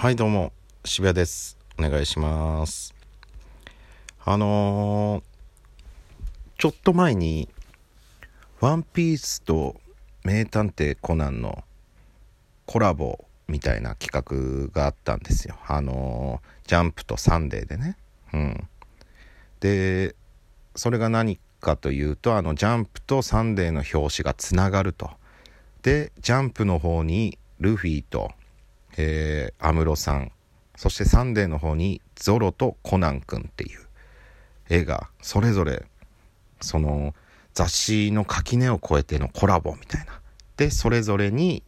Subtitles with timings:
[0.00, 0.50] はいどうも
[0.82, 1.58] 渋谷です。
[1.78, 2.94] お願いします。
[4.24, 5.22] あのー、
[6.56, 7.50] ちょっと前に
[8.60, 9.78] 「ワンピースと
[10.24, 11.64] 「名探偵コナン」の
[12.64, 15.58] コラボみたいな企画があったんですよ。
[15.66, 17.98] あのー、ジャンプとサンデーでね。
[18.32, 18.68] うん。
[19.60, 20.16] で
[20.76, 25.10] それが何かというとあのジャンプとサンデーの表紙がつながると。
[25.82, 28.32] でジャンプの方にルフィと
[29.00, 30.32] えー、安室さん
[30.76, 33.80] そしてサンデーの方にゾロとコナン君っていう
[34.68, 35.84] 絵がそれぞれ
[36.60, 37.14] その
[37.54, 40.20] 雑誌の垣根を越えてのコラボみたいな。
[40.56, 41.62] でそれぞれに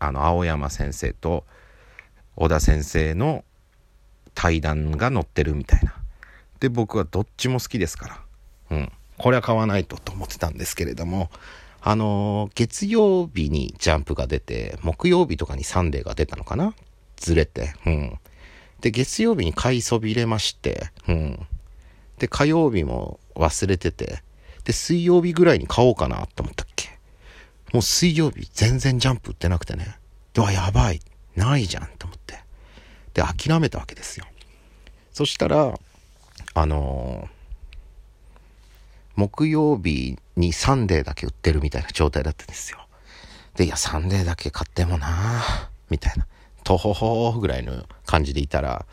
[0.00, 1.44] あの青山先生と
[2.36, 3.44] 小田先生の
[4.34, 5.94] 対談が載ってるみたいな。
[6.60, 8.08] で僕はどっちも好きですか
[8.70, 8.76] ら。
[8.76, 8.92] うん。
[9.18, 11.30] これは買わないとと思ってたんですけれども。
[11.86, 16.74] あの、月曜日にジャンプが出て、木曜日とかにサンデーが出たのかな？
[17.16, 17.74] ずれて。
[17.84, 18.18] うん。
[18.80, 21.46] で、月曜日に買いそびれまして、うん。
[22.18, 24.22] で、火曜日も忘れてて、
[24.64, 26.88] で、水曜日ぐらいに買おうかなと思ったっけ
[27.74, 29.98] もう水曜日全然ジャンプ売ってなくてね。
[30.32, 31.00] では、やばい。
[31.36, 32.38] ないじゃんと思って。
[33.12, 34.24] で、諦めたわけですよ。
[35.12, 35.78] そしたら、
[36.54, 37.34] あのー
[39.16, 42.78] 木曜日にサンデーだけ売ってるみたいな状態だったんですよ。
[43.56, 46.26] で、いや、サンデーだけ買ってもなぁみたいな、
[46.64, 48.86] とほほぐらいの感じでいたら、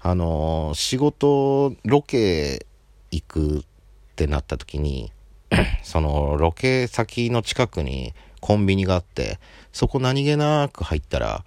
[0.00, 2.66] あのー、仕事、ロケ
[3.10, 3.62] 行くっ
[4.16, 5.12] てなった時に、
[5.82, 9.38] その、ロケ先の近くにコンビニがあって、
[9.72, 11.44] そこ何気なく入ったら、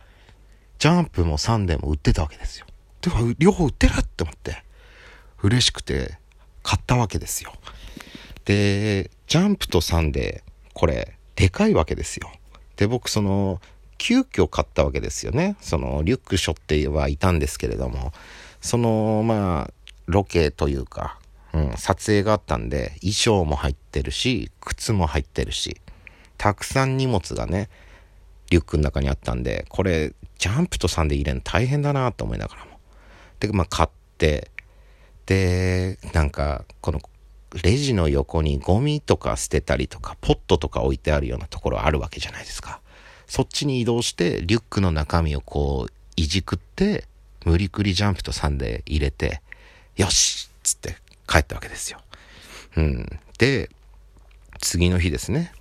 [0.80, 2.65] ジャンプもサンデーも売ってたわけですよ。
[2.99, 4.63] てか、両方売ってるって思って、
[5.41, 6.17] 嬉しくて
[6.61, 7.53] 買ったわけですよ。
[8.45, 12.31] で、ジャンプとサンデー、これ、でかいわけですよ。
[12.75, 13.61] で、僕、その、
[13.97, 15.55] 急遽買ったわけですよね。
[15.61, 18.11] その、リュック背負ってはいたんですけれども、
[18.61, 19.73] その、まあ、
[20.08, 21.20] ロケというか、
[21.54, 25.80] うん、撮影があったんで、衣装も入ってるし、靴も入ってるし、
[26.37, 27.70] たくさん荷物がね、
[28.49, 32.71] リュックの中にあったんで、これ、ジャンプとサンデー入れるの大変だなと思いながらも。
[33.39, 34.52] で、まあ、買って、
[35.25, 36.99] で、なんか、この
[37.61, 42.81] レジの横にゴミとか捨てたりとか、ポットとか置いてあるようなところあるわけじゃないですか。
[43.27, 47.05] そっちに移動して、リュックの中身をこう、いじくって、
[47.45, 49.42] 無理くりジャンプと3で入れて、
[49.95, 50.97] よしっつって
[51.27, 51.99] 帰ったわけですよ。
[52.77, 53.19] うん。
[53.37, 53.69] で、
[54.59, 55.52] 次の日ですね。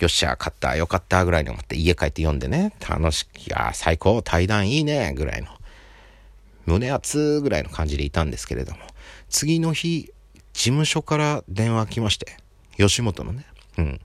[0.00, 5.48] よっしゃ、買った、よかった、ぐらいに思って家帰って読んでね、楽しい、いや、最高、対談いいね、ぐらいの、
[6.66, 8.78] 胸熱ぐらいの感じでいたんですけれども、
[9.28, 10.12] 次の日、
[10.58, 12.36] 事務所から電話来まして、
[12.78, 13.46] 吉本のね。
[13.78, 14.00] うん。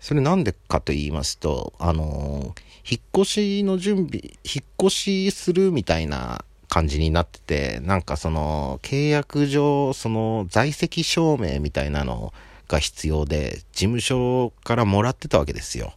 [0.00, 12.34] それなんでかと言いますと、あのー、引っ越しの準備、引っ越しするみたいな感じになってて、なんかその、契約上、その、在籍証明みたいなの
[12.68, 15.94] が必要で、事務所からもらってたわけですよ。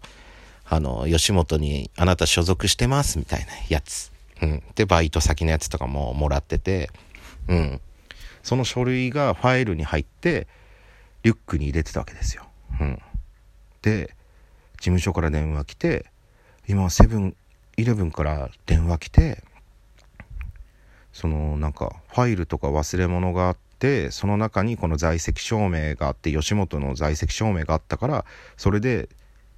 [0.63, 4.13] あの、吉本にあなた所属してますみたいなやつ。
[4.41, 4.63] うん。
[4.75, 6.89] で、バイト先のやつとかももらってて、
[7.49, 7.81] うん。
[8.43, 10.47] その書類がファイルに入って
[11.23, 12.47] リュックに入れてたわけですよ。
[12.79, 13.01] うん、
[13.81, 14.15] で
[14.73, 16.05] 事務所から電話来て
[16.67, 17.35] 今セブン
[17.77, 19.43] イレブンから電話来て
[21.11, 28.25] そのなんかファイルとか忘れ物があってその中にこの在籍証明があって吉本の在籍証明があったから
[28.57, 29.09] それで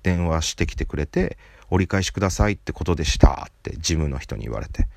[0.03, 1.37] 電話してきてくれて
[1.69, 4.87] 折り返しくださいってことでしたって事務の人に言われて。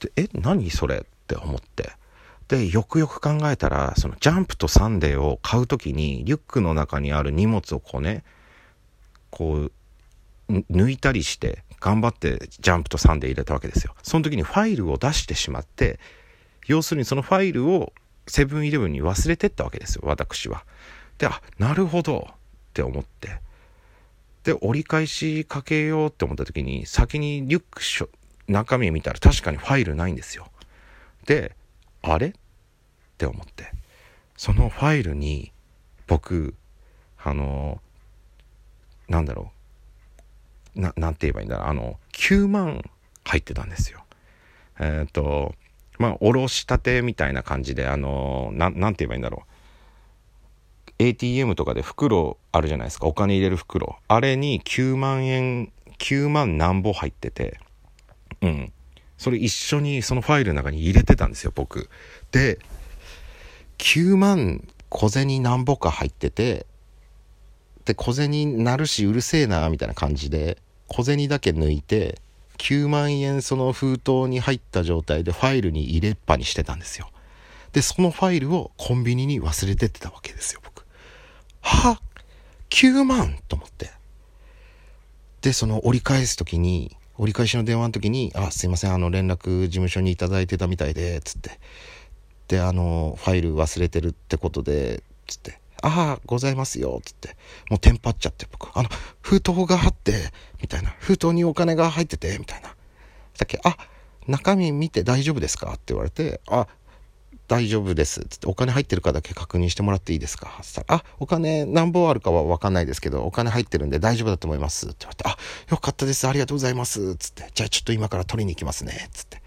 [0.00, 1.92] でえ何それって思って。
[2.48, 8.24] で、よくよく考えたら、そのジャンプとサンデーを買う時に、リュックの中にある荷物をこうね、
[9.30, 9.72] こう、
[10.48, 13.94] 抜いたりして、頑張ってジャンプとサンデー入れたわけですよ。
[14.02, 15.98] その時にファイルを出してしまって、
[16.66, 17.92] 要するにそのファイルを
[18.26, 20.64] セブンイレブンに忘れてったわけですよ、私は。
[21.18, 22.34] で、あ、なるほどっ
[22.72, 23.40] て思って。
[24.44, 27.82] で、折り返しかけようって思った時に、先にリュック
[28.48, 30.48] 中身見たら確かにファイルないんですよ。
[31.26, 31.56] で、
[32.12, 32.28] あれ？
[32.28, 32.32] っ
[33.18, 33.72] て思って。
[34.36, 35.52] そのファイルに
[36.06, 36.54] 僕
[37.22, 37.80] あの
[39.08, 39.52] なんだろ
[40.76, 40.80] う。
[40.80, 41.66] ななんて言えばいいんだろう。
[41.68, 42.82] あの9万
[43.24, 44.04] 入ってたんですよ。
[44.80, 45.54] えっ、ー、と
[45.98, 49.54] まあおろしたてみたいな感じであのななんて言えばいいんだろう。
[50.98, 53.06] ATM とかで袋あるじゃないですか。
[53.06, 53.98] お金入れる袋。
[54.08, 57.58] あれに9万円9万何ぼ入ってて。
[58.42, 58.72] うん。
[59.18, 61.88] それ一緒にそのファイルの中に入れてたんですよ、僕。
[62.32, 62.58] で、
[63.78, 66.66] 9万小銭なんぼか入ってて、
[67.84, 70.58] で、小銭なるしうるせえな、みたいな感じで、
[70.88, 72.20] 小銭だけ抜いて、
[72.58, 77.10] 9万円その封筒に入った状態でファイルに入れっぱにしてたんですよ。
[77.72, 80.84] でそのファイルをコンビニに忘れてってたわけですよ僕。
[81.60, 82.00] は
[82.70, 83.90] 9万と思って。
[85.42, 91.58] でその折り返す時に折り返しの電話の時に「あすいませんあの連絡事務所に頂いてたみたいで」つって
[92.48, 97.36] であのファイル忘れてるってことでつってああ、ございますよ、つって。
[97.68, 98.70] もうテンパっちゃって、僕。
[98.74, 98.88] あの、
[99.20, 100.14] 封筒があって、
[100.62, 100.94] みたいな。
[100.98, 102.74] 封筒にお金が入ってて、みたいな。
[103.34, 103.76] さっき、あ、
[104.26, 105.72] 中身見て大丈夫ですか？
[105.72, 106.66] って言われて、あ、
[107.46, 108.24] 大丈夫です。
[108.28, 110.58] つって、お金入ってるかだけ確認してもらっていいですか？
[110.62, 114.86] つったら、あ、お金何本あるかはわかんないですけど、お金入ってるんで大丈夫だと思います。
[114.86, 115.36] って言われて、あ、
[115.70, 116.26] よかったです。
[116.26, 117.16] ありがとうございます。
[117.16, 119.08] つって、じゃあちょっと今から取りに行きますね。
[119.12, 119.42] つって、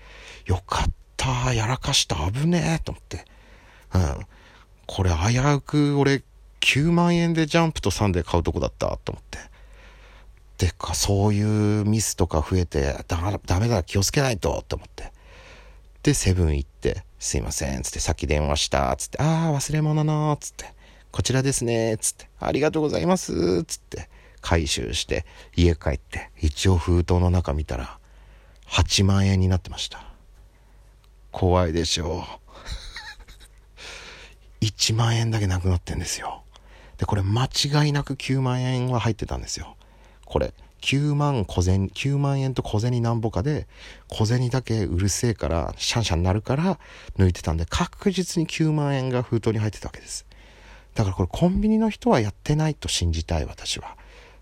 [0.46, 1.54] よかった。
[1.54, 2.16] やらかした。
[2.32, 2.84] 危ねえ。
[2.84, 3.26] と思って。
[3.94, 4.28] うん。
[4.86, 6.24] これ危うく俺
[6.62, 9.40] 9万円でジャンプとサンデー買うとこだったと思って。
[10.58, 15.12] でか、そういうミスとか増えて、だ、ダメだ、気をつけないと、と思って。
[16.08, 20.74] で、セブン行って、すいません、つって、さっき電話した、つって、ああ、忘れ物の、つって、
[21.12, 24.08] こちらですね、つって、ありがとうございます、つって、
[24.40, 28.00] 回収して、家帰って、一応封筒の中見たら、
[28.68, 30.06] 8万円になってました。
[31.32, 32.24] 怖いでしょ
[34.62, 34.64] う。
[34.64, 36.44] 1万円だけなくなってんですよ。
[37.00, 39.76] で、これ間違いなく9万円は入ってたんですよ。
[40.24, 40.54] これ。
[40.82, 43.68] 9万小銭、9万円と小銭なんぼかで、
[44.08, 46.80] 小銭だけうるせえから、シャンシャンなるから
[47.18, 50.26] 抜いてたんで、確実に9万円が封筒に入ってたわけです。
[50.96, 53.98] だからこれコンビニの人はやってないと信じたい私は。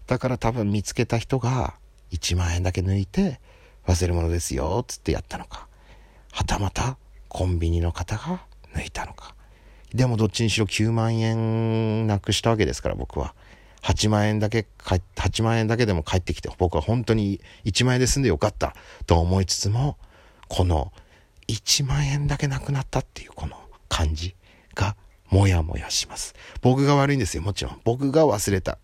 [0.08, 1.76] だから多分見つけた人が
[2.12, 3.40] 1万円だけ抜いて
[3.88, 5.68] 忘れ物ですよ、つってやったのか。
[6.32, 6.98] はたまた
[7.28, 9.36] コンビニの方が抜いたのか。
[9.94, 13.34] でもどっちにしろ9万円なくしたわけですから僕は。
[13.86, 19.98] 8万円だけ、8万円だけでも帰ってきて、僕は本当に1万円で済んでよかったと思いつつも、
[20.48, 20.92] この
[21.48, 23.56] 1万円だけなくなったっていうこの
[23.88, 24.36] 感じ
[24.74, 24.96] が
[25.30, 26.34] もやもやします。
[26.62, 27.82] 僕が悪いんですよ、もちろん。
[27.84, 28.80] 僕が忘れた。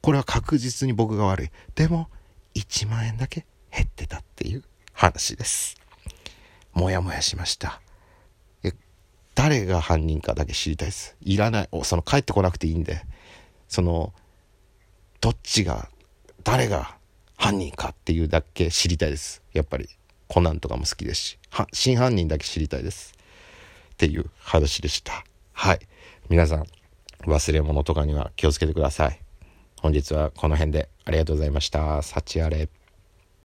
[0.00, 1.50] これは確実に僕が悪い。
[1.74, 2.08] でも、
[2.54, 4.62] 1万円だけ減ってたっていう
[4.92, 5.76] 話です。
[6.74, 7.80] もやもやしました。
[9.34, 11.16] 誰が犯人かだけ知りたいです。
[11.20, 11.68] いらない。
[11.82, 13.04] その帰ってこなくていいんで、
[13.66, 14.12] その、
[15.24, 15.88] どっちが、
[16.42, 16.98] 誰が
[17.38, 19.40] 犯人かっていうだけ知りたいです。
[19.54, 19.88] やっぱり、
[20.28, 21.38] コナンとかも好きですし、
[21.72, 23.14] 真犯人だけ知りたいです。
[23.94, 25.24] っていう話でした。
[25.54, 25.78] はい。
[26.28, 26.66] 皆さん、
[27.22, 29.20] 忘れ物とかには気をつけてください。
[29.80, 32.02] 本日はこの辺でありがとうございました。
[32.02, 32.68] 幸あれ。